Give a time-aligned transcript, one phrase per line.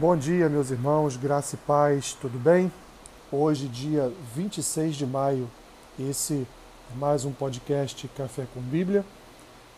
[0.00, 2.70] Bom dia, meus irmãos, graça e paz, tudo bem?
[3.32, 5.50] Hoje, dia 26 de maio,
[5.98, 6.46] esse
[6.94, 9.04] é mais um podcast Café com Bíblia.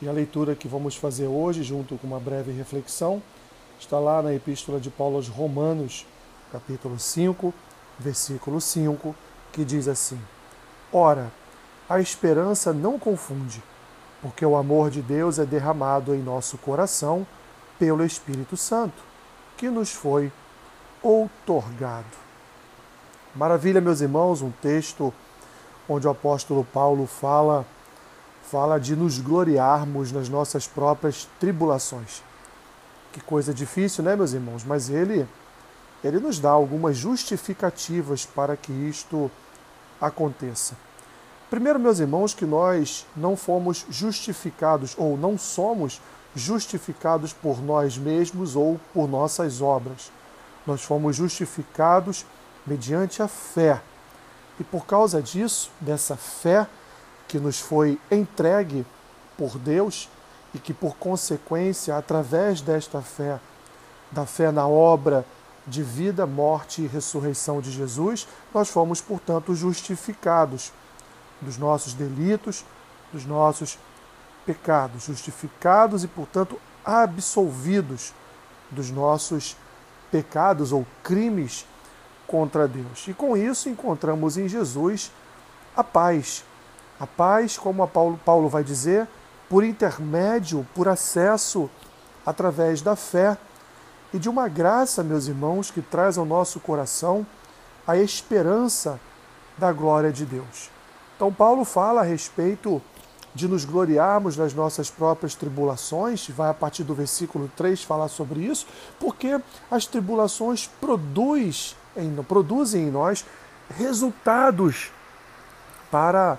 [0.03, 3.22] E a leitura que vamos fazer hoje, junto com uma breve reflexão,
[3.79, 6.05] está lá na Epístola de Paulo aos Romanos,
[6.52, 7.55] capítulo 5,
[7.98, 9.16] versículo 5,
[9.50, 10.21] que diz assim:
[10.93, 11.32] Ora,
[11.89, 13.62] a esperança não confunde,
[14.21, 17.27] porque o amor de Deus é derramado em nosso coração
[17.79, 19.09] pelo Espírito Santo
[19.61, 20.32] que nos foi
[21.02, 22.06] outorgado.
[23.34, 25.12] Maravilha, meus irmãos, um texto
[25.87, 27.66] onde o apóstolo Paulo fala
[28.51, 32.23] fala de nos gloriarmos nas nossas próprias tribulações.
[33.12, 34.65] Que coisa difícil, né, meus irmãos?
[34.65, 35.28] Mas ele
[36.02, 39.30] ele nos dá algumas justificativas para que isto
[40.01, 40.74] aconteça.
[41.51, 46.20] Primeiro, meus irmãos, que nós não fomos justificados ou não somos justificados
[47.33, 50.11] por nós mesmos ou por nossas obras.
[50.66, 52.25] Nós fomos justificados
[52.66, 53.80] mediante a fé.
[54.59, 56.66] E por causa disso, dessa fé
[57.27, 58.85] que nos foi entregue
[59.37, 60.09] por Deus
[60.54, 63.41] e que por consequência, através desta fé,
[64.10, 65.25] da fé na obra
[65.66, 70.72] de vida, morte e ressurreição de Jesus, nós fomos, portanto, justificados
[71.41, 72.65] dos nossos delitos,
[73.12, 73.78] dos nossos
[74.44, 78.12] pecados, justificados e, portanto, absolvidos
[78.71, 79.56] dos nossos
[80.10, 81.66] pecados ou crimes
[82.27, 83.06] contra Deus.
[83.09, 85.10] E com isso encontramos em Jesus
[85.77, 86.44] a paz.
[86.99, 89.09] A paz, como a Paulo, Paulo vai dizer,
[89.49, 91.69] por intermédio, por acesso
[92.25, 93.37] através da fé
[94.12, 97.27] e de uma graça, meus irmãos, que traz ao nosso coração
[97.87, 99.00] a esperança
[99.56, 100.71] da glória de Deus.
[101.16, 102.81] Então, Paulo fala a respeito
[103.34, 108.41] de nos gloriarmos nas nossas próprias tribulações, vai a partir do versículo 3 falar sobre
[108.41, 108.66] isso,
[108.98, 113.25] porque as tribulações produz em, produzem em nós
[113.76, 114.91] resultados
[115.91, 116.38] para,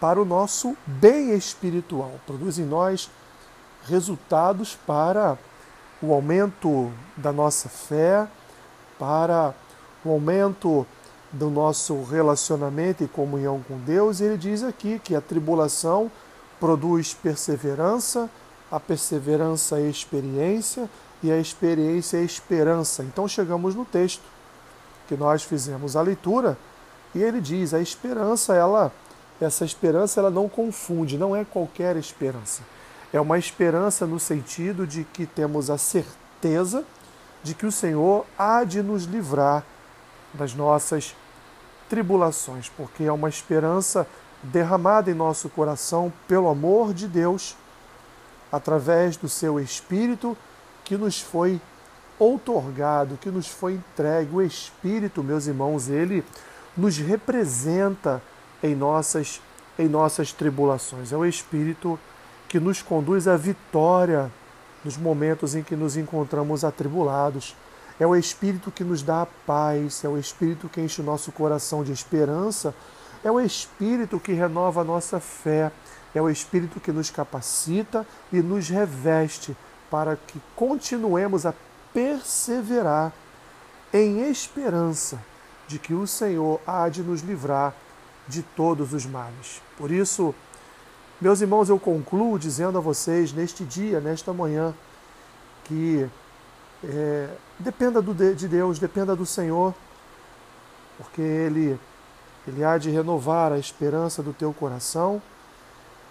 [0.00, 3.10] para o nosso bem espiritual, produzem em nós
[3.86, 5.38] resultados para
[6.02, 8.26] o aumento da nossa fé,
[8.98, 9.54] para
[10.04, 10.86] o aumento
[11.32, 14.20] do nosso relacionamento e comunhão com Deus.
[14.20, 16.10] E ele diz aqui que a tribulação
[16.64, 18.30] produz perseverança,
[18.72, 20.88] a perseverança é experiência
[21.22, 23.02] e a experiência é esperança.
[23.02, 24.22] Então chegamos no texto
[25.06, 26.56] que nós fizemos a leitura
[27.14, 28.90] e ele diz: a esperança, ela,
[29.38, 32.62] essa esperança, ela não confunde, não é qualquer esperança.
[33.12, 36.82] É uma esperança no sentido de que temos a certeza
[37.42, 39.62] de que o Senhor há de nos livrar
[40.32, 41.14] das nossas
[41.90, 44.06] tribulações, porque é uma esperança
[44.44, 47.56] derramada em nosso coração pelo amor de Deus,
[48.52, 50.36] através do seu Espírito
[50.84, 51.60] que nos foi
[52.18, 54.34] outorgado, que nos foi entregue.
[54.34, 56.24] O Espírito, meus irmãos, ele
[56.76, 58.22] nos representa
[58.62, 59.40] em nossas,
[59.78, 61.12] em nossas tribulações.
[61.12, 61.98] É o Espírito
[62.48, 64.30] que nos conduz à vitória
[64.84, 67.56] nos momentos em que nos encontramos atribulados.
[67.98, 71.32] É o Espírito que nos dá a paz, é o Espírito que enche o nosso
[71.32, 72.74] coração de esperança
[73.24, 75.72] é o Espírito que renova a nossa fé,
[76.14, 79.56] é o Espírito que nos capacita e nos reveste
[79.90, 81.54] para que continuemos a
[81.92, 83.12] perseverar
[83.92, 85.18] em esperança
[85.66, 87.74] de que o Senhor há de nos livrar
[88.28, 89.62] de todos os males.
[89.78, 90.34] Por isso,
[91.20, 94.74] meus irmãos, eu concluo dizendo a vocês neste dia, nesta manhã,
[95.64, 96.06] que
[96.82, 99.74] é, dependa do, de Deus, dependa do Senhor,
[100.98, 101.78] porque Ele
[102.46, 105.20] ele há de renovar a esperança do teu coração,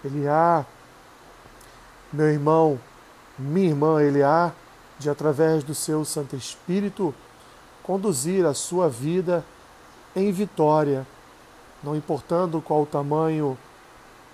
[0.04, 0.64] ele há,
[2.12, 2.78] meu irmão,
[3.38, 4.52] minha irmã, ele há
[4.98, 7.14] de, através do seu Santo Espírito,
[7.82, 9.44] conduzir a sua vida
[10.14, 11.06] em vitória,
[11.82, 13.58] não importando qual o tamanho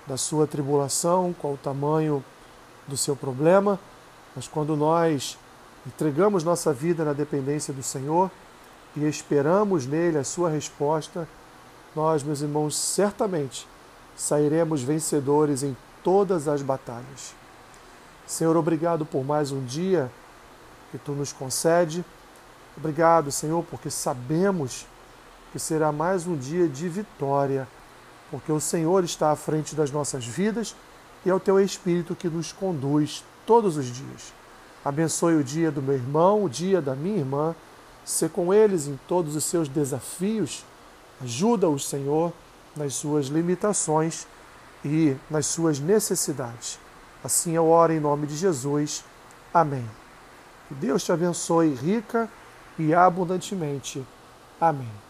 [0.06, 2.24] da sua tribulação, qual o tamanho
[2.86, 3.78] do seu problema,
[4.34, 5.38] mas quando nós
[5.86, 8.30] entregamos nossa vida na dependência do Senhor
[8.96, 11.28] e esperamos nele a sua resposta,
[11.94, 13.66] nós, meus irmãos, certamente
[14.16, 17.34] sairemos vencedores em todas as batalhas.
[18.26, 20.10] Senhor, obrigado por mais um dia
[20.92, 22.04] que tu nos concede.
[22.76, 24.86] Obrigado, Senhor, porque sabemos
[25.52, 27.66] que será mais um dia de vitória,
[28.30, 30.76] porque o Senhor está à frente das nossas vidas
[31.26, 34.32] e é o teu Espírito que nos conduz todos os dias.
[34.84, 37.54] Abençoe o dia do meu irmão, o dia da minha irmã,
[38.04, 40.64] ser com eles em todos os seus desafios
[41.22, 42.32] Ajuda-os, Senhor,
[42.76, 44.26] nas suas limitações
[44.84, 46.78] e nas suas necessidades.
[47.22, 49.04] Assim eu oro em nome de Jesus.
[49.52, 49.88] Amém.
[50.68, 52.28] Que Deus te abençoe rica
[52.78, 54.04] e abundantemente.
[54.60, 55.09] Amém.